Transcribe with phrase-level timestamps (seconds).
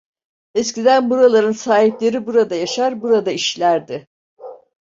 [0.55, 4.07] Eskiden buraların sahipleri burada yaşar, burada işlerdi.